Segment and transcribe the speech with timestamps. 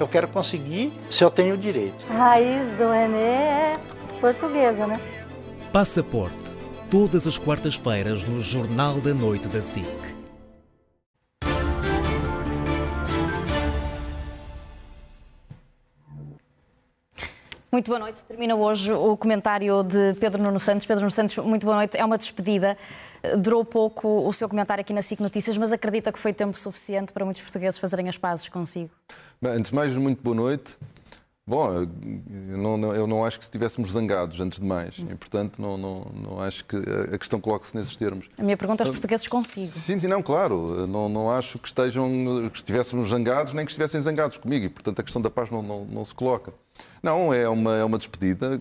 [0.00, 2.04] Eu quero conseguir se eu tenho direito.
[2.08, 3.80] A raiz do René é
[4.20, 5.00] portuguesa, né?
[5.72, 6.56] Passaporte.
[6.88, 9.86] Todas as quartas-feiras no Jornal da Noite da SIC.
[17.70, 18.24] Muito boa noite.
[18.24, 20.86] Termina hoje o comentário de Pedro Nuno Santos.
[20.86, 21.96] Pedro Nuno Santos, muito boa noite.
[21.96, 22.78] É uma despedida.
[23.40, 27.12] Durou pouco o seu comentário aqui na SIC Notícias, mas acredita que foi tempo suficiente
[27.12, 28.90] para muitos portugueses fazerem as pazes consigo?
[29.40, 30.76] Bem, antes de mais, muito boa noite.
[31.46, 34.98] Bom, eu não, eu não acho que estivéssemos zangados, antes de mais.
[34.98, 38.28] E, portanto, não, não, não acho que a questão coloque-se nesses termos.
[38.36, 39.68] A minha pergunta é os portugueses consigo.
[39.68, 40.88] Sim, sim, não, claro.
[40.88, 42.10] Não, não acho que, estejam,
[42.50, 44.66] que estivéssemos zangados, nem que estivessem zangados comigo.
[44.66, 46.52] E, portanto, a questão da paz não, não, não se coloca.
[47.00, 48.60] Não, é uma, é uma despedida.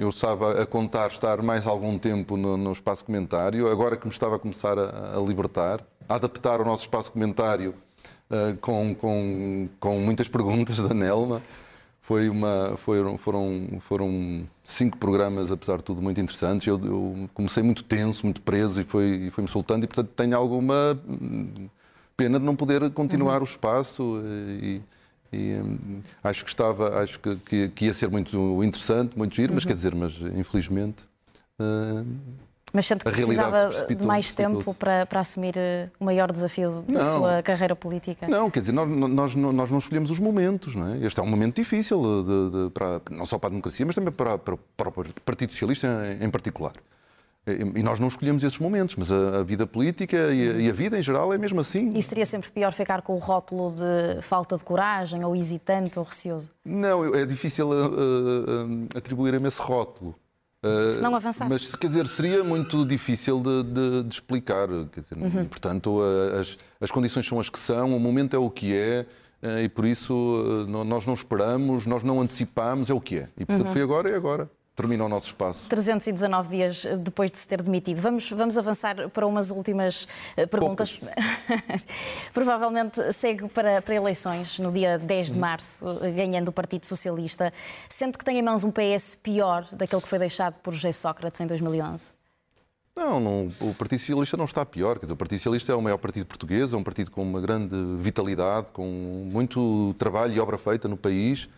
[0.00, 4.12] Eu estava a contar estar mais algum tempo no, no espaço comentário, agora que me
[4.12, 7.72] estava a começar a, a libertar, a adaptar o nosso espaço comentário
[8.30, 11.42] uh, com, com, com muitas perguntas da Nelma.
[12.02, 16.66] Foi uma, foram, foram, foram cinco programas, apesar de tudo, muito interessantes.
[16.66, 20.98] Eu, eu comecei muito tenso, muito preso e foi-me foi soltando, e portanto tenho alguma
[22.16, 23.42] pena de não poder continuar uhum.
[23.42, 24.22] o espaço.
[24.62, 24.80] E,
[25.30, 29.56] e hum, acho que estava, acho que, que, ia ser muito interessante, muito giro, uhum.
[29.56, 31.04] mas quer dizer, mas infelizmente.
[31.60, 32.06] Uh,
[32.72, 37.00] mas sente que precisava de mais tempo para, para, assumir eh, o maior desafio da
[37.00, 38.28] não, sua carreira política?
[38.28, 40.98] Não, quer dizer, nós, nós, nós não escolhemos os momentos, não é?
[40.98, 44.12] Este é um momento difícil, de, de, para, não só para a democracia, mas também
[44.12, 44.92] para, para, para o
[45.24, 45.86] Partido Socialista
[46.20, 46.72] em, em, particular.
[47.46, 50.72] E nós não escolhemos esses momentos, mas a, a vida política e a, e a,
[50.72, 51.92] vida em geral é mesmo assim.
[51.94, 56.04] E seria sempre pior ficar com o rótulo de falta de coragem, ou hesitante, ou
[56.04, 56.50] receoso?
[56.62, 60.14] Não, é difícil uh, uh, atribuir-me esse rótulo.
[60.64, 61.50] Uh, se não avançasse.
[61.50, 64.68] Mas, quer dizer, seria muito difícil de, de, de explicar.
[64.92, 65.44] Quer dizer, uhum.
[65.46, 66.00] Portanto,
[66.38, 69.06] as, as condições são as que são, o momento é o que é,
[69.42, 73.28] uh, e por isso uh, nós não esperamos, nós não antecipamos, é o que é.
[73.36, 73.72] E portanto, uhum.
[73.72, 75.60] foi agora e agora termina o nosso espaço.
[75.68, 78.00] 319 dias depois de se ter demitido.
[78.00, 80.06] Vamos, vamos avançar para umas últimas
[80.36, 81.00] eh, perguntas.
[82.32, 85.40] Provavelmente segue para, para eleições no dia 10 de hum.
[85.40, 85.84] março,
[86.14, 87.52] ganhando o Partido Socialista.
[87.88, 91.40] Sente que tem em mãos um PS pior daquele que foi deixado por José Sócrates
[91.40, 92.12] em 2011?
[92.94, 94.94] Não, não, o Partido Socialista não está pior.
[94.94, 97.40] Quer dizer, o Partido Socialista é o maior partido português, é um partido com uma
[97.40, 101.48] grande vitalidade, com muito trabalho e obra feita no país.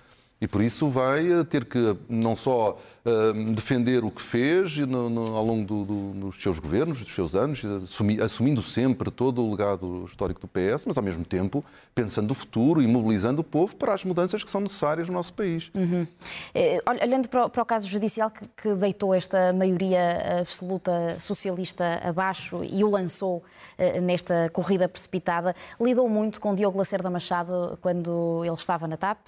[0.40, 5.10] E por isso vai eh, ter que não só uh, defender o que fez no,
[5.10, 9.44] no, ao longo do, do, dos seus governos, dos seus anos, assumi, assumindo sempre todo
[9.44, 11.62] o legado histórico do PS, mas ao mesmo tempo
[11.94, 15.34] pensando no futuro e mobilizando o povo para as mudanças que são necessárias no nosso
[15.34, 15.70] país.
[15.74, 16.06] Uhum.
[17.02, 22.62] Olhando para o, para o, caso judicial que, que, deitou esta maioria absoluta socialista abaixo
[22.64, 23.42] e o lançou
[23.78, 29.18] uh, nesta corrida precipitada, lidou muito com Diogo Lacerda Machado quando ele estava na TAP,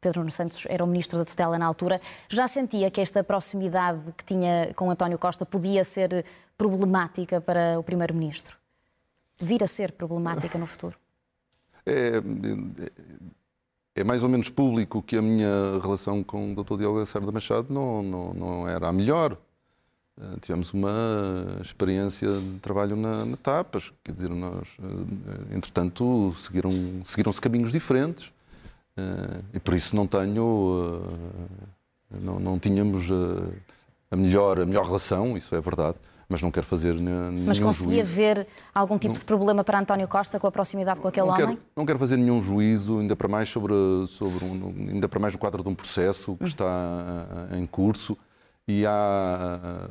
[0.00, 4.24] Pedro Santos era o ministro da tutela na altura, já sentia que esta proximidade que
[4.24, 6.24] tinha com António Costa podia ser
[6.56, 8.56] problemática para o primeiro-ministro?
[9.38, 10.96] Vir a ser problemática no futuro?
[11.84, 12.22] É,
[13.94, 16.76] é, mais ou menos público que a minha relação com o Dr.
[16.76, 19.36] Diogo Lacerda Machado não, não, não era a melhor.
[20.18, 27.10] Uh, tivemos uma experiência de trabalho na, na TAPAS, quer dizer, nós, uh, entretanto, seguiram-se
[27.10, 28.30] seguiram caminhos diferentes.
[28.96, 30.44] Uh, e por isso não tenho.
[32.12, 33.52] Uh, não, não tínhamos uh,
[34.10, 35.96] a, melhor, a melhor relação, isso é verdade,
[36.28, 38.16] mas não quero fazer nenhum Mas conseguia juízo.
[38.16, 41.34] ver algum tipo não, de problema para António Costa com a proximidade com aquele não
[41.34, 41.46] homem?
[41.46, 43.72] Quero, não quero fazer nenhum juízo, ainda para mais sobre,
[44.08, 46.48] sobre um, ainda para mais no quadro de um processo que hum.
[46.48, 46.66] está
[47.56, 48.18] em curso
[48.66, 49.88] e há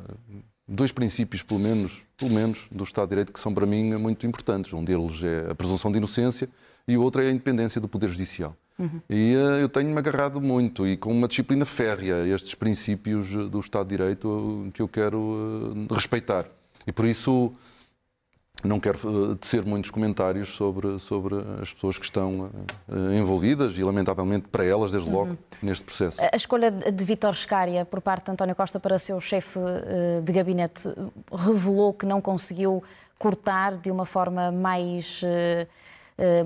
[0.68, 4.26] dois princípios, pelo menos, pelo menos, do Estado de Direito que são para mim muito
[4.26, 4.72] importantes.
[4.72, 6.48] Um deles é a presunção de inocência
[6.86, 8.54] e o outro é a independência do Poder Judicial.
[8.80, 9.00] Uhum.
[9.08, 13.60] E uh, eu tenho-me agarrado muito e com uma disciplina férrea a estes princípios do
[13.60, 16.46] Estado de Direito que eu quero respeitar.
[16.86, 17.52] E por isso
[18.64, 22.50] não quero tecer muitos comentários sobre, sobre as pessoas que estão
[23.16, 25.38] envolvidas e, lamentavelmente, para elas, desde logo, uhum.
[25.62, 26.18] neste processo.
[26.20, 29.58] A escolha de Vítor Scária por parte de António Costa para ser o chefe
[30.22, 30.88] de gabinete
[31.32, 32.82] revelou que não conseguiu
[33.20, 35.66] cortar de uma forma mais eh,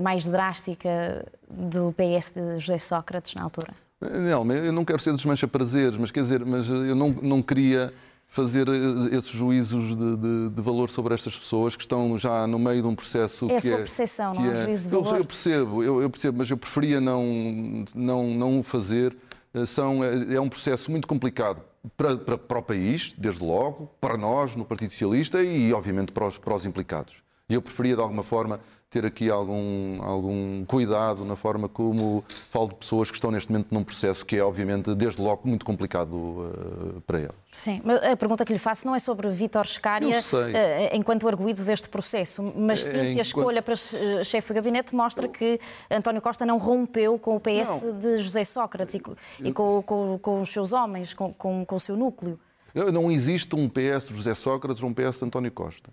[0.01, 3.73] mais drástica do PS de José Sócrates na altura?
[4.01, 7.93] Não, eu não quero ser desmancha prazeres, mas quer dizer, mas eu não, não queria
[8.27, 12.59] fazer eh, esses juízos de, de, de, valor sobre estas pessoas que estão já no
[12.59, 15.13] meio de um processo é a sua é, percepção, não é um juízo de valor?
[15.13, 19.15] Eu, eu percebo, eu, eu, percebo, mas eu preferia não, não, não o fazer.
[19.53, 21.61] Eh, são, é, é um processo muito complicado
[21.95, 26.27] para, para, para, o país, desde logo, para nós, no Partido Socialista e, obviamente, para
[26.27, 27.24] os, para os implicados.
[27.49, 28.59] E eu preferia, de alguma forma,
[28.89, 33.67] ter aqui algum, algum cuidado na forma como falo de pessoas que estão neste momento
[33.69, 37.35] num processo que é, obviamente, desde logo, muito complicado uh, para eles.
[37.51, 41.63] Sim, mas a pergunta que lhe faço não é sobre Vítor Scária uh, enquanto arguído
[41.65, 45.59] deste processo, mas sim é, se a escolha para chefe de gabinete mostra que
[45.91, 47.99] António Costa não rompeu com o PS não.
[47.99, 49.01] de José Sócrates e,
[49.43, 52.39] e com, com, com, os seus homens, com, com, com o seu núcleo.
[52.73, 55.91] Não existe um PS de José Sócrates ou um PS de António Costa.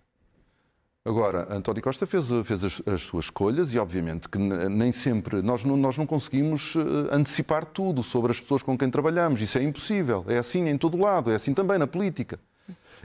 [1.05, 5.43] Agora, António Costa fez, fez as, as, suas escolhas e, obviamente, que nem sempre.
[5.43, 9.43] Nós não, nós não conseguimos eh, antecipar tudo sobre as pessoas com quem trabalhamos.
[9.43, 10.25] Isso é impossível.
[10.29, 12.39] É assim em todo lado, é assim também na política.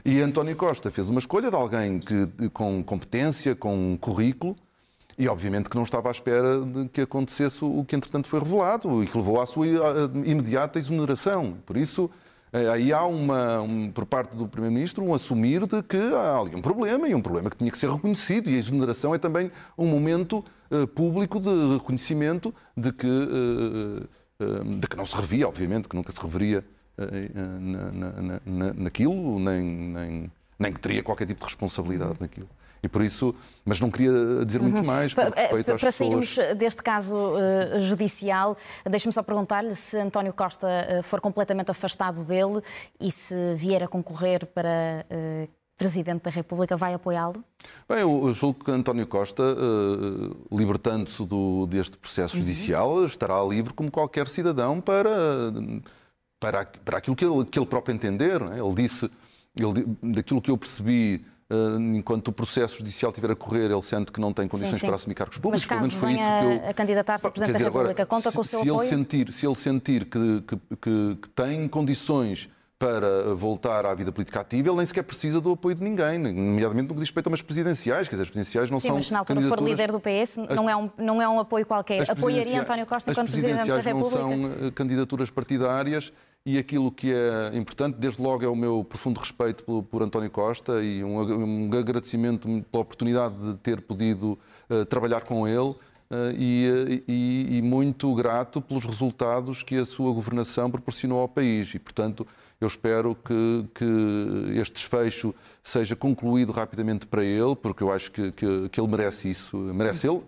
[0.04, 4.54] E António Costa fez uma escolha de alguém que, com competência, com currículo,
[5.18, 9.02] e obviamente que não estava à espera de que acontecesse o que entretanto foi revelado
[9.02, 9.70] e que levou à sua eh,
[10.24, 11.56] imediata exoneração.
[11.66, 12.08] Por isso,
[12.52, 16.62] aí há uma, um, por parte do Primeiro-Ministro um assumir de que há ali um
[16.62, 19.86] problema e um problema que tinha que ser reconhecido e a exoneração é também um
[19.86, 24.08] momento uh, público de reconhecimento de que, uh,
[24.42, 26.64] uh, de que não se revia, obviamente, que nunca se reveria
[27.60, 32.48] na, na, na, naquilo, nem, nem, nem que teria qualquer tipo de responsabilidade naquilo.
[32.82, 33.34] E por isso,
[33.64, 34.84] mas não queria dizer muito uhum.
[34.84, 38.56] mais por respeito para, às para sairmos deste caso uh, judicial,
[38.88, 42.62] deixe-me só perguntar-lhe se António Costa uh, for completamente afastado dele
[43.00, 47.44] e se vier a concorrer para uh, Presidente da República, vai apoiá-lo?
[47.88, 49.44] Bem, eu julgo que António Costa,
[50.50, 51.22] libertando-se
[51.68, 52.40] deste processo uhum.
[52.40, 55.08] judicial, estará livre como qualquer cidadão para,
[56.40, 58.42] para, para aquilo que ele, que ele próprio entender.
[58.42, 58.58] É?
[58.58, 59.08] Ele disse,
[59.58, 64.12] ele, daquilo que eu percebi ah, enquanto o processo judicial estiver a correr, ele sente
[64.12, 64.86] que não tem condições sim, sim.
[64.86, 65.66] para assumir cargos públicos.
[65.66, 66.70] Mas caso foi isso que eu...
[66.70, 68.86] a candidatar-se a Presidente dizer, da República, agora, conta com o seu se apoio?
[68.86, 74.12] Ele sentir, se ele sentir que, que, que, que tem condições para voltar à vida
[74.12, 77.26] política ativa, ele nem sequer precisa do apoio de ninguém, nomeadamente no que diz respeito
[77.26, 78.96] a umas presidenciais, quer dizer, as presidenciais não Sim, são.
[78.96, 81.66] Sim, mas na altura for líder do PS, não é um, não é um apoio
[81.66, 82.08] qualquer.
[82.08, 83.88] Apoiaria António Costa enquanto Presidente da República?
[83.90, 86.12] As presidenciais não são eh, candidaturas partidárias
[86.46, 90.30] e aquilo que é importante, desde logo, é o meu profundo respeito por, por António
[90.30, 94.38] Costa e um, um, agradecimento pela oportunidade de ter podido
[94.70, 95.74] uh, trabalhar com ele.
[96.10, 101.74] Uh, e, e, e, muito grato pelos resultados que a sua governação proporcionou ao país.
[101.74, 102.26] E, portanto,
[102.60, 105.32] eu espero que, que este desfecho
[105.62, 109.56] seja concluído rapidamente para ele, porque eu acho que, que, que ele merece isso.
[109.56, 110.22] Merece ele,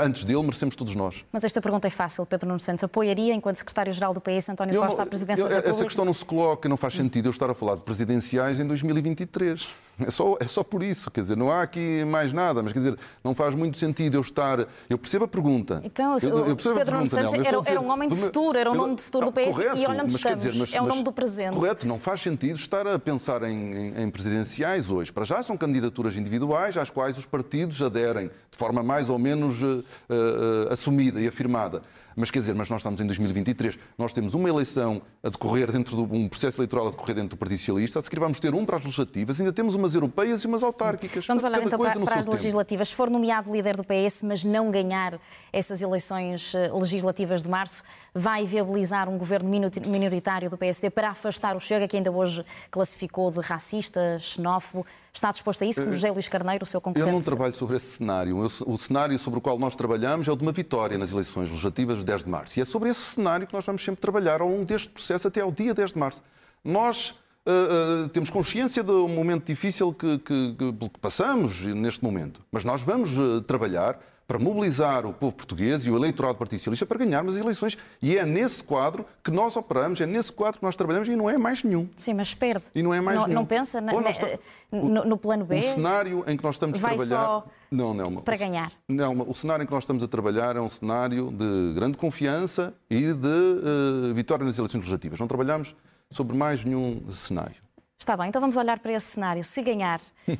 [0.00, 1.24] antes dele, merecemos todos nós.
[1.32, 2.84] Mas esta pergunta é fácil, Pedro Nuno Santos.
[2.84, 5.76] Apoiaria, enquanto secretário-geral do PS, António eu, Costa, à presidência eu, da República?
[5.76, 8.66] Essa questão não se coloca, não faz sentido eu estar a falar de presidenciais em
[8.66, 9.68] 2023.
[10.06, 12.78] É só, é só por isso, quer dizer, não há aqui mais nada, mas quer
[12.78, 14.66] dizer, não faz muito sentido eu estar.
[14.88, 15.80] Eu percebo a pergunta.
[15.84, 18.70] Então, eu, eu percebo Pedro Nuno Santos era, dizer, era, um homem de futuro, era
[18.70, 20.42] um nome de futuro do PS correto, e olha onde estamos.
[20.42, 21.54] Dizer, mas, é o um nome do presente.
[21.54, 25.12] Correto, não faz sentido estar a pensar em, em, em presidenciais hoje.
[25.12, 29.62] Para já são candidaturas individuais às quais os partidos aderem de forma mais ou menos
[29.62, 31.82] uh, uh, assumida e afirmada.
[32.16, 35.96] Mas quer dizer, mas nós estamos em 2023, nós temos uma eleição a decorrer dentro
[35.96, 38.64] de um processo eleitoral a decorrer dentro do Partido Socialista, a seguir vamos ter um
[38.64, 41.26] para as legislativas, ainda temos umas europeias e umas autárquicas.
[41.26, 42.88] Vamos olhar então para, para as legislativas.
[42.88, 45.18] Se for nomeado líder do PS, mas não ganhar
[45.52, 47.82] essas eleições eh, legislativas de março,
[48.14, 49.48] vai viabilizar um governo
[49.86, 54.84] minoritário do PSD para afastar o Chega, que ainda hoje classificou de racista, xenófobo.
[55.12, 57.08] Está disposto a isso, como José Luís Carneiro, o seu concorrente?
[57.08, 58.38] Eu não trabalho sobre esse cenário.
[58.38, 61.99] O cenário sobre o qual nós trabalhamos é o de uma vitória nas eleições legislativas
[62.00, 62.58] de 10 de março.
[62.58, 65.40] E é sobre esse cenário que nós vamos sempre trabalhar ao longo deste processo até
[65.40, 66.22] ao dia 10 de março.
[66.64, 67.14] Nós
[67.46, 72.82] Uh, uh, temos consciência do momento difícil que, que, que, passamos neste momento, mas nós
[72.82, 73.98] vamos uh, trabalhar
[74.30, 77.76] para mobilizar o povo português e o eleitorado do Partido Socialista para ganharmos as eleições.
[78.00, 81.28] E é nesse quadro que nós operamos, é nesse quadro que nós trabalhamos e não
[81.28, 81.88] é mais nenhum.
[81.96, 82.66] Sim, mas perde.
[82.72, 83.40] E não é mais não, nenhum.
[83.40, 84.28] Não pensa na, está...
[84.70, 85.58] no, no, plano B?
[85.58, 87.06] O cenário em que nós estamos a trabalhar...
[87.06, 87.44] Só...
[87.72, 88.22] Não, não.
[88.22, 88.70] Para ganhar?
[88.88, 92.72] Não, o cenário em que nós estamos a trabalhar é um cenário de grande confiança
[92.88, 95.18] e de uh, vitória nas eleições legislativas.
[95.18, 95.74] Não trabalhamos
[96.08, 97.56] sobre mais nenhum cenário.
[97.98, 99.42] Está bem, então vamos olhar para esse cenário.
[99.42, 100.00] Se ganhar,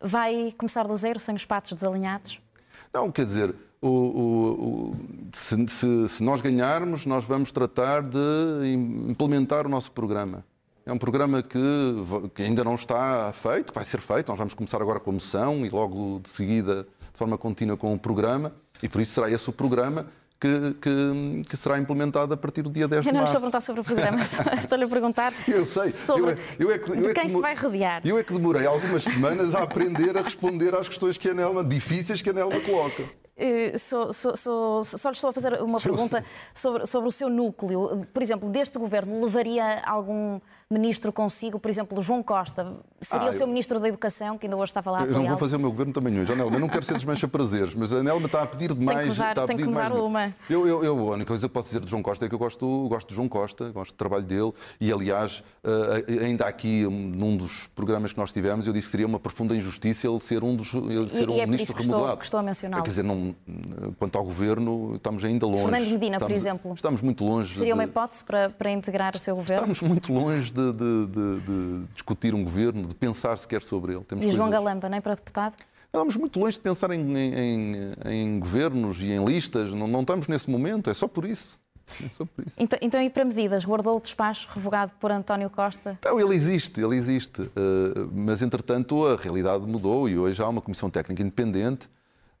[0.00, 2.40] vai começar do zero, sem os patos desalinhados?
[2.92, 4.92] Não, quer dizer, o, o, o,
[5.32, 8.72] se, se, se, nós ganharmos, nós vamos tratar de
[9.08, 10.44] implementar o nosso programa.
[10.84, 11.58] É um programa que,
[12.34, 14.28] que, ainda não está feito, vai ser feito.
[14.28, 17.92] Nós vamos começar agora com a moção e logo de seguida, de forma contínua, com
[17.92, 18.52] o programa.
[18.82, 20.06] E por isso será esse o programa
[20.40, 23.40] que, que, que será implementada a partir do dia 10 de Eu não estou a
[23.40, 23.40] março.
[23.40, 24.18] perguntar sobre o programa,
[24.58, 25.90] estou-lhe a perguntar Eu sei.
[25.90, 28.02] sobre eu é, eu é que, eu de é que quem se vai rodear.
[28.04, 31.64] Eu é que demorei algumas semanas a aprender a responder às questões que a Nelma,
[31.64, 33.02] difíceis que a Nelma coloca.
[33.38, 36.24] Eh, sou- sou- sou- só lhe estou a fazer uma pergunta
[36.54, 38.06] sobre, sobre o seu núcleo.
[38.12, 41.60] Por exemplo, deste governo, levaria algum ministro consigo?
[41.60, 42.72] Por exemplo, João Costa.
[43.00, 45.12] Seria Ah, o seu eu- ministro da Educação, que ainda hoje estava lá a Eu
[45.12, 46.32] não vou fazer o meu governo também hoje.
[46.32, 49.08] A Nelma, eu não quero ser desmancha prazeres, mas a Nelma está a pedir demais.
[49.12, 50.34] que dar- está a tem que pedir me dar uma.
[50.50, 52.38] Eu, eu, eu- a única coisa que posso dizer de João Costa é que eu
[52.38, 56.90] gosto, gosto de João Costa, gosto do trabalho dele e, aliás, eh, ainda aqui, um,
[56.90, 60.42] num dos programas que nós tivemos, eu disse que seria uma profunda injustiça ele ser
[60.42, 62.18] um dos ele ser e um é por ministro isso que estou- remodelado.
[62.18, 62.82] que estou a mencioná-lo.
[62.82, 63.34] Quer dizer, não,
[64.00, 65.62] quanto ao governo, estamos ainda longe.
[65.62, 66.74] Fernando Medina, por Estamos- exemplo.
[66.74, 67.54] Estamos muito longe.
[67.54, 69.72] Seria uma hipótese para, para integrar o seu governo?
[69.72, 74.04] Estamos muito longe de, de- de- de discutir um governo, de pensar sequer sobre ele.
[74.04, 75.54] Temos E João coisas- Galamba, nem para deputado?
[75.86, 79.70] Estamos muito longe de pensar em, em- em- governos e em listas.
[79.72, 80.90] Não, não estamos nesse momento.
[80.90, 81.58] É só por isso.
[82.04, 82.56] É só por isso.
[82.58, 83.64] Então, então, e para medidas?
[83.64, 85.98] Guardou o despacho revogado por António Costa?
[86.04, 87.42] Não, ele existe, ele existe.
[87.42, 91.88] Eh, mas, entretanto, a realidade mudou e hoje há uma comissão técnica independente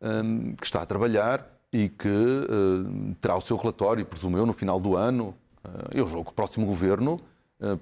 [0.02, 4.52] hum, que está a trabalhar e que eh, terá o seu relatório, presumo eu, no
[4.52, 5.32] final do ano.
[5.64, 5.68] Eh,
[6.00, 7.20] eu julgo que o próximo governo,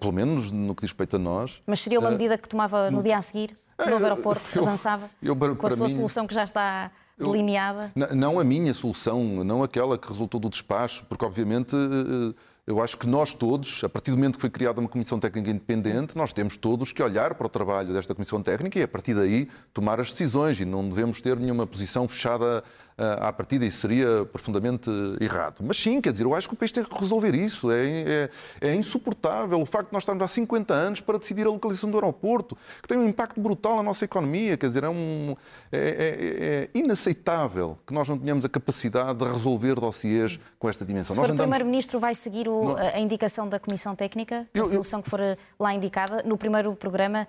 [0.01, 3.03] pelo menos no que diz respeito a nós, Mas seria uma medida que tomava no
[3.03, 3.57] dia a seguir?
[3.79, 5.11] O novo aeroporto eu- avançava?
[5.21, 7.93] eu, para- com a sua mim- solução que já está delineada?
[8.13, 12.35] Não a minha solução, não aquela que resultou do despacho, porque obviamente eh,
[12.67, 15.51] eu acho que nós todos, a partir do momento que foi criada uma comissão técnica
[15.51, 19.13] independente, nós temos todos que olhar para o trabalho desta comissão técnica e a partir
[19.15, 23.79] daí tomar as decisões e não devemos ter nenhuma posição fechada eh, à partida, isso
[23.79, 24.89] seria profundamente
[25.21, 25.57] errado.
[25.61, 27.71] Mas sim, quer dizer, eu acho que o país tem que resolver isso.
[27.71, 31.51] É, é, é insuportável o facto de nós estarmos há 50 anos para decidir a
[31.51, 34.57] localização do aeroporto, que tem um impacto brutal na nossa economia.
[34.57, 35.35] Quer dizer, é, um,
[35.73, 40.85] é, é- é inaceitável que nós não tenhamos a capacidade de resolver dossiês com esta
[40.85, 41.15] dimensão.
[41.15, 44.47] Se Nós for o andamos- Primeiro-Ministro, vai seguir o- a indicação da Comissão Técnica?
[44.55, 45.21] A Eu- eu- solução que for
[45.59, 46.23] lá indicada?
[46.25, 47.27] No primeiro programa, eh,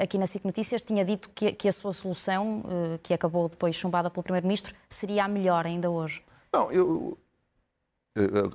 [0.00, 3.76] aqui na SIC Notícias, tinha dito que, que a sua solução, eh, que acabou depois
[3.76, 6.22] chumbada pelo Primeiro-Ministro, seria a melhor ainda hoje.
[6.52, 7.18] Não, eu.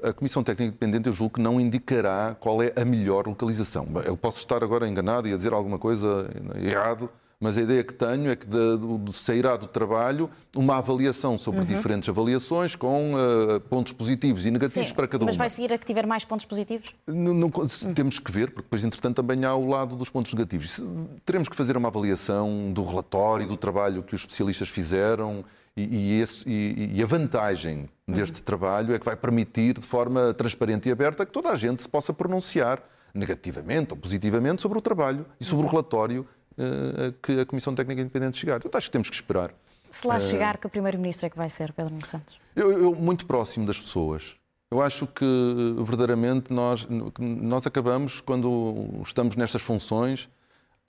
[0.04, 3.88] A a Comissão Técnica Independente, eu julgo que não indicará qual é a melhor localização.
[4.06, 7.94] Eu posso estar agora enganado e a dizer alguma coisa errado, mas a ideia que
[7.94, 11.66] tenho é que de, do- do- sairá do trabalho uma avaliação sobre Uhum.
[11.68, 15.40] diferentes avaliações com eh, pontos positivos e negativos para cada mas uma.
[15.40, 16.96] vai seguir a que tiver mais pontos positivos?
[17.06, 20.34] Não- não- se- temos que ver, porque depois, entretanto, também há o lado dos pontos
[20.34, 20.82] negativos.
[21.26, 26.22] Teremos que fazer uma avaliação do relatório, do trabalho que os especialistas fizeram e, e
[26.22, 30.92] esse- e- e a vantagem deste trabalho é que vai permitir, de forma transparente e
[30.92, 32.82] aberta, que toda a gente se possa pronunciar
[33.14, 36.26] negativamente ou positivamente sobre o trabalho e sobre o relatório
[36.58, 38.60] eh, a que a Comissão Técnica Independente chegar.
[38.64, 39.54] Eu acho que temos que esperar.
[39.92, 42.36] Se lá chegar, que o Primeiro-Ministro é que vai ser, Pedro Nuno Santos?
[42.56, 44.36] Eu, eu muito próximo das pessoas.
[44.70, 45.26] Eu acho que
[45.78, 46.86] verdadeiramente nós,
[47.20, 50.28] nós acabamos, quando estamos nestas funções,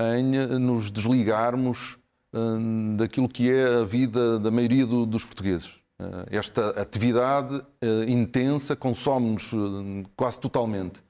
[0.01, 1.97] em eh, nos desligarmos
[2.33, 5.75] hum, daquilo que é a vida da maioria do- dos portugueses.
[6.01, 11.01] Eh, Esta atividade eh, intensa consome-nos eh, quase totalmente.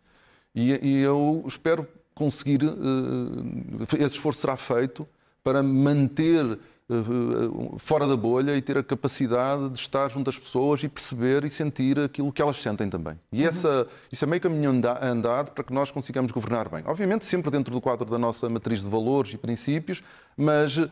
[0.55, 1.87] E, e eu espero
[2.19, 5.07] conseguir, eh, esse esforço será feito
[5.43, 6.45] para manter
[6.91, 10.89] eh, eh, fora da bolha e ter a capacidade de estar junto às pessoas e
[10.89, 13.15] perceber e sentir aquilo que elas sentem também.
[13.31, 16.83] E essa, isso é meio caminho anda- andado para que nós consigamos governar bem.
[16.87, 20.03] Obviamente, sempre dentro do quadro da nossa matriz de valores e princípios,
[20.37, 20.89] mas eh,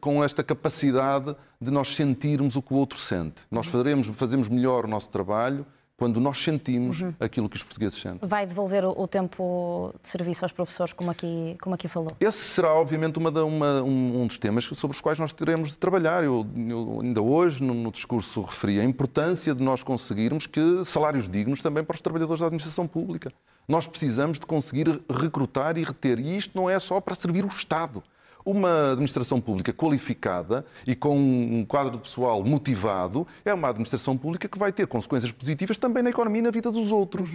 [0.00, 3.42] com esta capacidade de nós sentirmos o que o outro sente.
[3.50, 5.64] Nós faremos, fazemos melhor o nosso trabalho
[6.00, 8.26] quando nós sentimos aquilo que os portugueses sentem.
[8.26, 12.08] Vai devolver o, o tempo de serviço aos professores, como aqui, como aqui falou?
[12.18, 15.76] Esse será, obviamente, uma uma- um, um dos temas sobre os quais nós teremos de
[15.76, 16.24] trabalhar.
[16.24, 21.28] Eu, eu ainda hoje, no, no discurso, referi a importância de nós conseguirmos que salários
[21.28, 23.30] dignos também para os trabalhadores da administração pública.
[23.68, 26.18] Nós precisamos de conseguir recrutar e reter.
[26.18, 28.02] E isto não é só para servir o Estado.
[28.44, 34.48] Uma administração pública qualificada e com um quadro de pessoal motivado é uma administração pública
[34.48, 37.30] que vai ter consequências positivas também na economia e na vida dos outros.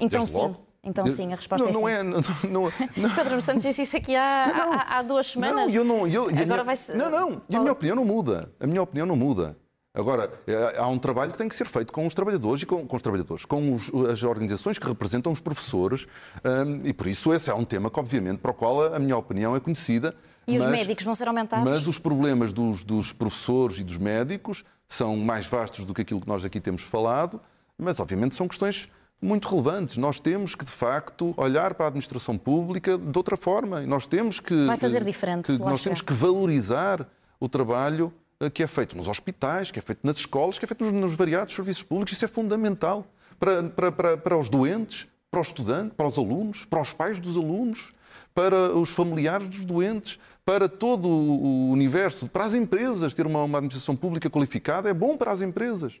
[0.00, 0.38] Então Desde sim.
[0.38, 0.66] logo.
[0.82, 2.30] Então sim, a resposta não, é não sim.
[2.38, 5.72] É, não, não, não, Pedro Santos disse isso aqui há, Não, há, há duas semanas.
[5.74, 8.04] Não, eu não, eu, e Agora minha, vai-se- não, não, e a minha opinião não
[8.04, 8.50] muda.
[8.58, 9.56] A minha opinião não muda.
[9.92, 12.86] Agora, eh, há um trabalho que tem que ser feito com os trabalhadores e com,
[12.86, 16.06] com os trabalhadores, com os- as organizações que representam os professores,
[16.44, 19.16] hum, e por isso esse é um tema que, obviamente, para o qual a minha
[19.16, 20.14] opinião é conhecida.
[20.46, 21.72] E os mas- médicos vão ser aumentados?
[21.72, 26.20] Mas os problemas dos, dos professores e dos médicos são mais vastos do que aquilo
[26.20, 27.40] que nós aqui temos falado,
[27.78, 28.88] mas obviamente são questões
[29.22, 29.96] muito relevantes.
[29.96, 33.82] Nós temos que, de facto, olhar para a administração pública de outra forma.
[33.82, 34.66] E nós temos que.
[34.66, 37.06] Vai fazer diferente, que nós temos que valorizar
[37.38, 40.68] o trabalho eh, que é feito nos hospitais, que é feito nas escolas, que é
[40.68, 42.12] feito nos, nos variados serviços públicos.
[42.12, 43.06] Isso é fundamental
[43.38, 47.20] para, para, para, para os doentes, para os estudantes, para os alunos, para os pais
[47.20, 47.92] dos alunos,
[48.34, 50.18] para os familiares dos doentes,
[50.50, 53.14] para todo o universo, para as empresas.
[53.14, 55.94] Ter uma, uma administração pública qualificada é bom para as empresas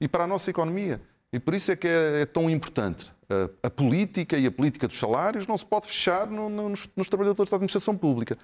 [0.00, 1.02] e para a nossa economia.
[1.30, 3.12] E por isso é que é, é tão importante.
[3.28, 6.88] A, a, política e a política dos salários não se pode fechar no, no, nos,
[6.96, 8.38] nos, trabalhadores da administração pública.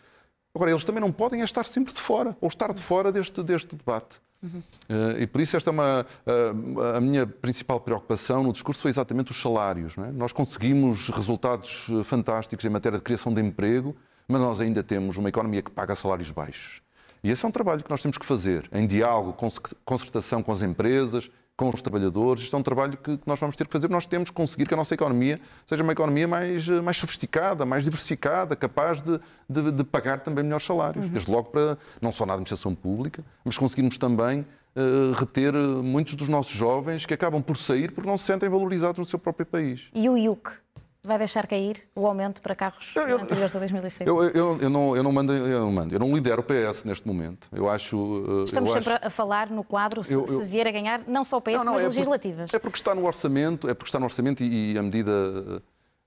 [0.54, 3.42] Agora, eles também não podem é estar sempre de fora, ou estar de fora deste,
[3.42, 4.20] deste debate.
[4.42, 4.58] Uhum.
[4.90, 8.90] Uh, e por isso esta é uma, uh, a minha principal preocupação no discurso foi
[8.90, 9.96] exatamente os salários.
[9.96, 10.12] É?
[10.12, 13.96] Nós conseguimos resultados eh, fantásticos em matéria de criação de emprego,
[14.28, 16.82] mas nós ainda temos uma economia que paga salários baixos.
[17.22, 19.36] E esse é um trabalho que nós temos que fazer, em diálogo,
[19.84, 22.44] concertação com as empresas, com os trabalhadores.
[22.44, 23.88] Isto é um trabalho que nós vamos ter que fazer.
[23.88, 27.84] Nós temos que conseguir que a nossa economia seja uma economia mais, mais sofisticada, mais
[27.84, 29.18] diversificada, capaz de,
[29.48, 31.06] de, de pagar também melhores salários.
[31.06, 31.12] Uhum.
[31.12, 36.28] Desde logo para, não só na administração pública, mas conseguirmos também uh, reter muitos dos
[36.28, 39.88] nossos jovens que acabam por sair porque não se sentem valorizados no seu próprio país.
[39.94, 40.65] E o IUC?
[41.06, 44.08] Vai deixar cair o aumento para carros eu, anteriores a 2006?
[44.08, 46.84] Eu, eu, eu, não, eu, não mando, eu não mando, eu não lidero o PS
[46.84, 47.48] neste momento.
[47.52, 47.96] Eu acho.
[48.42, 49.06] Eh, Estamos sempre acho...
[49.06, 51.72] a falar no quadro se, se, vier a ganhar não só o PS, não, não,
[51.74, 52.50] mas é legislativas.
[52.50, 55.12] Porque, é porque está no orçamento, é porque está no orçamento e, e a medida.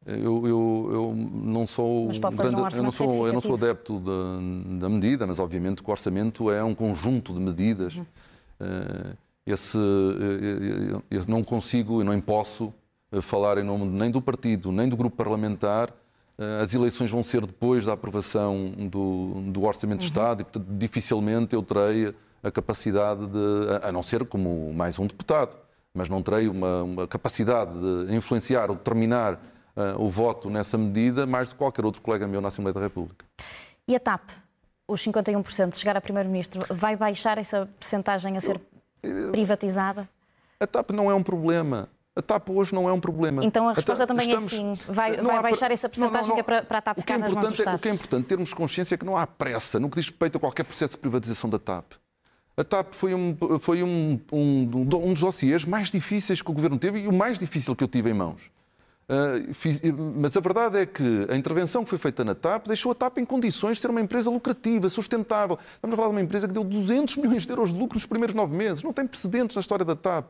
[0.05, 4.79] Eh, eu, eu, eu, não sou grande, eu não sou eu não sou adepto da,
[4.79, 7.95] da, medida, mas obviamente que o orçamento é um conjunto de medidas.
[7.95, 8.05] Uhum.
[9.45, 9.77] Esse
[11.09, 12.73] eu não consigo, eu não posso
[13.21, 15.93] falar em nome nem do partido, nem do grupo parlamentar.
[16.37, 20.09] Eh, as eleições vão ser depois da aprovação do, do Orçamento de uhum.
[20.09, 25.05] Estado e, portanto, dificilmente eu terei a capacidade de, a não ser como mais um
[25.05, 25.57] deputado,
[25.93, 27.73] mas não terei uma, uma capacidade
[28.07, 29.33] de influenciar ou determinar
[29.75, 32.79] uh, o voto nessa medida mais do que qualquer outro colega meu na Assembleia da
[32.79, 33.25] República.
[33.85, 34.29] E a TAP,
[34.87, 38.61] os 51%, chegar a Primeiro-Ministro, vai baixar essa percentagem a ser
[39.31, 40.07] privatizada?
[40.59, 41.89] A TAP não é um problema.
[42.19, 43.45] A TAP hoje não é um problema.
[43.45, 44.51] Então a resposta também é Estamos...
[44.51, 44.73] é sim.
[44.89, 45.41] Vai, vai há...
[45.41, 47.75] baixar essa porcentagem que é para, para a TAP ficar é nas mãos do É,
[47.75, 50.35] o que é importante termos consciência é que não há pressa no que diz respeito
[50.35, 51.93] a qualquer processo de privatização da TAP.
[52.57, 56.77] A TAP foi um, foi um, um, um dos dossiês mais difíceis que o Governo
[56.77, 58.51] teve e o mais difícil que eu tive em mãos.
[59.07, 59.81] Uh, fiz,
[60.17, 63.19] mas a verdade é que a intervenção que foi feita na TAP deixou a TAP
[63.19, 65.57] em condições de ser uma empresa lucrativa, sustentável.
[65.75, 68.05] Estamos a falar de uma empresa que deu 200 milhões de euros de lucro nos
[68.05, 68.83] primeiros nove meses.
[68.83, 70.25] Não tem precedentes na história da TAP.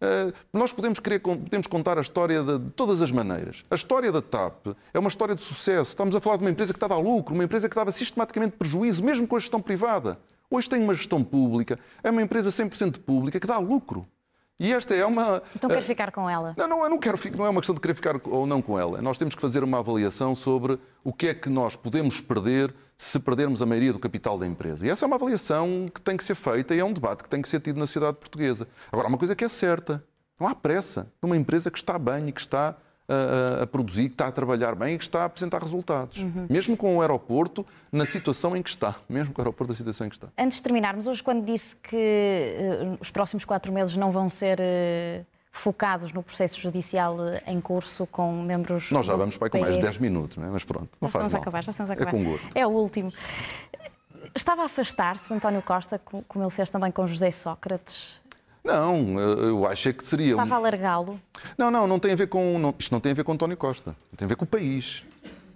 [0.00, 3.62] Eh, nós podemos, querer, podemos contar a história de, de, todas as maneiras.
[3.70, 5.90] A história da TAP é uma história de sucesso.
[5.90, 8.56] Estamos a falar de uma empresa que estava a lucro, uma empresa que dava sistematicamente
[8.56, 10.18] prejuízo, mesmo com a gestão privada.
[10.50, 14.06] Hoje tem uma gestão pública, é uma empresa 100% pública que dá lucro.
[14.58, 15.42] E esta é uma.
[15.54, 16.54] Então quer ficar com ela?
[16.56, 17.18] Não, não, eu não quero.
[17.36, 19.02] Não é uma questão de querer ficar ou não com ela.
[19.02, 23.18] Nós temos que fazer uma avaliação sobre o que é que nós podemos perder se
[23.20, 24.86] perdermos a maioria do capital da empresa.
[24.86, 27.28] E essa é uma avaliação que tem que ser feita e é um debate que
[27.28, 28.66] tem que ser tido na sociedade portuguesa.
[28.90, 30.02] Agora, uma coisa que é certa:
[30.40, 32.76] não há pressa numa empresa que está bem e que está
[33.08, 36.18] a, a, produzir, que está a trabalhar bem e que está a apresentar resultados.
[36.18, 36.46] Uhum.
[36.48, 38.96] Mesmo com o aeroporto na situação em que está.
[39.08, 40.28] Mesmo com o aeroporto na situação em que está.
[40.36, 44.58] Antes de terminarmos, hoje, quando disse que uh, os próximos quatro meses não vão ser.
[44.58, 48.90] Uh, focados no processo judicial eh, em curso com membros.
[48.92, 50.50] Nós já vamos para com mais de 10 minutos, não é?
[50.50, 50.90] mas pronto.
[51.00, 52.10] Não já estamos a acabar, já estamos a acabar.
[52.10, 52.48] É com gosto.
[52.54, 53.10] É o último.
[54.34, 58.20] Estava a afastar-se de António Costa, como ele fez também com José Sócrates?
[58.66, 60.30] Não, eu acho que seria.
[60.30, 61.20] Estava a largá-lo?
[61.56, 62.58] Não, não, não tem a ver com.
[62.58, 63.96] Não, isto não tem a ver com António Costa.
[64.16, 65.04] Tem a ver com o país.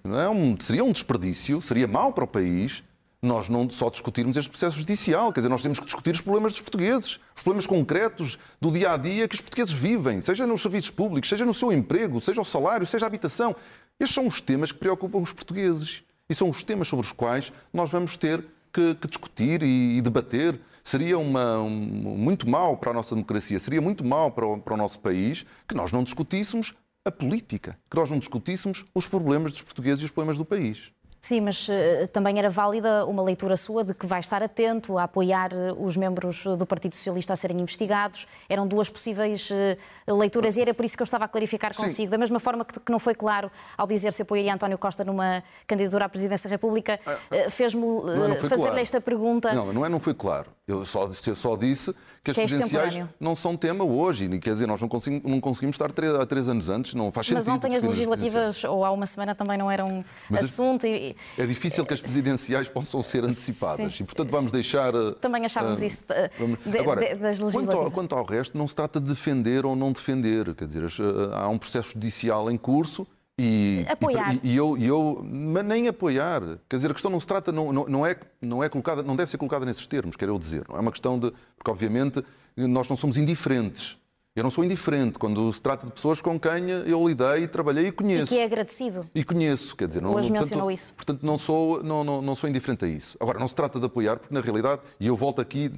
[0.02, 2.82] Não é um, seria um desperdício, seria mau para o país
[3.22, 5.32] nós não só discutirmos este processo judicial.
[5.32, 8.92] Quer dizer, nós temos que discutir os problemas dos portugueses, os problemas concretos do dia
[8.92, 12.40] a dia que os portugueses vivem, seja nos serviços públicos, seja no seu emprego, seja
[12.40, 13.54] o salário, seja a habitação.
[13.98, 16.02] Estes são os temas que preocupam os portugueses.
[16.28, 20.00] E são os temas sobre os quais nós vamos ter que, que discutir e, e
[20.00, 24.58] debater seria uma, um, muito mal para a nossa democracia, seria muito mal para o,
[24.58, 29.08] para o nosso país que nós não discutíssemos a política, que nós não discutíssemos os
[29.08, 30.92] problemas dos portugueses e os problemas do país.
[31.20, 31.72] Sim, mas uh,
[32.12, 35.94] também era válida uma leitura sua de que vai estar atento a apoiar eh, os
[35.94, 38.26] membros do Partido Socialista a serem investigados.
[38.48, 41.94] Eram duas possíveis uh, leituras e era por isso que eu estava a clarificar consigo.
[41.94, 42.08] Sim.
[42.08, 45.44] Da mesma forma que, que, não foi claro ao dizer se apoiaria António Costa numa
[45.66, 47.84] candidatura à Presidência da República, uh, fez-me
[48.48, 48.78] fazer-lhe claro.
[48.78, 49.52] esta pergunta.
[49.52, 50.50] Não, não é não foi claro.
[50.70, 54.28] Eu só, eu só disse que as que é presidenciais não são tema hoje.
[54.38, 57.26] Quer dizer, nós não conseguimos, não conseguimos estar três, há três anos antes, não faz
[57.26, 57.44] sentido.
[57.44, 60.86] Mas ontem as legislativas, ou há uma semana, também não eram Mas assunto.
[60.86, 61.16] E...
[61.36, 64.02] É difícil que as presidenciais possam ser antecipadas Sim.
[64.02, 64.94] e, portanto, vamos deixar.
[64.94, 66.04] Eh, também achávamos uh, isso
[66.66, 67.74] de, Agora, de, das legislativas.
[67.74, 70.54] Quanto ao, quanto ao resto, não se trata de defender ou não defender.
[70.54, 70.84] Quer dizer,
[71.32, 73.06] há um processo judicial em curso
[73.42, 74.34] E, Apoiar.
[74.42, 76.42] E, e eu, e eu, mas nem apoiar.
[76.68, 79.30] Quer dizer, a questão não se trata, não, não, é, não é colocada, não deve
[79.30, 80.64] ser colocada nesses termos, quero eu dizer.
[80.68, 81.32] Não é uma questão de.
[81.56, 82.22] Porque, obviamente,
[82.54, 83.96] nós não somos indiferentes.
[84.36, 87.88] Eu não sou indiferente quando se trata de pessoas com quem eu lidei, trabalhei e
[87.88, 88.26] E conheço.
[88.32, 89.04] que é agradecido.
[89.12, 90.94] E conheço, quer dizer, não, Hoje portanto, mencionou isso.
[90.94, 93.16] Portanto, não sou, não, não, não sou indiferente a isso.
[93.18, 95.70] Agora, não se trata de apoiar, porque na realidade, e eu volto aqui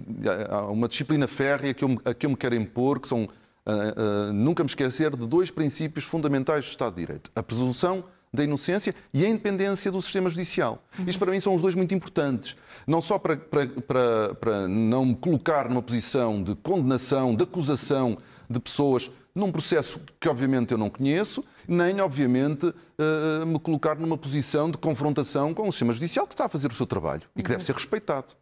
[0.50, 3.26] a uma disciplina férrea que eu, a que eu me quero impor, que são
[3.64, 8.04] ah, ah, nunca me esquecer de dois princípios fundamentais do Estado de Direito: a presunção
[8.32, 10.82] da inocência e a independência do sistema judicial.
[11.06, 12.56] Isto para mim são os dois muito importantes.
[12.86, 18.16] Não só para, para, para, para não me colocar numa posição de condenação, de acusação
[18.48, 24.16] de pessoas num processo que obviamente eu não conheço, nem obviamente eh, me colocar numa
[24.18, 27.42] posição de confrontação com o sistema judicial que está a fazer o seu trabalho e
[27.42, 28.34] que deve ser respeitado.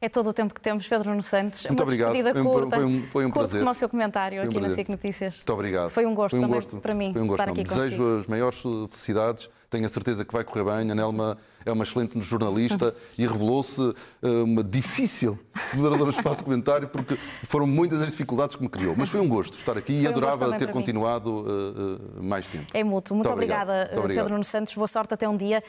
[0.00, 1.64] É todo o tempo que temos, Pedro Nuno Santos.
[1.66, 2.12] Muito Uma obrigado.
[2.12, 2.76] despedida Foi um- curta.
[2.76, 3.60] foi um- foi um curto prazer.
[3.60, 4.70] como o seu comentário um aqui na.
[4.70, 5.36] SIC Notícias.
[5.36, 5.90] Muito obrigado.
[5.90, 6.76] Foi um gosto Foi um também gosto.
[6.76, 7.80] para mim Foi um gosto estar aqui enorme.
[7.82, 7.96] consigo.
[8.04, 9.50] Desejo as maiores felicidades.
[9.70, 10.90] Tenho a certeza que vai correr bem.
[10.90, 15.38] A Nelma é uma excelente jornalista e revelou-se eh, uma difícil
[15.74, 18.94] moderadora do espaço comentário porque foram muitas as dificuldades que me criou.
[18.96, 22.64] Mas foi um gosto estar aqui Foi e adorava ter continuado eh, eh, mais tempo.
[22.72, 23.14] É mútuo.
[23.14, 23.64] Muito, Muito obrigado.
[23.68, 24.24] obrigada, Muito obrigado.
[24.24, 24.72] Pedro Nuno Santos.
[24.74, 25.62] Boa sorte até um dia.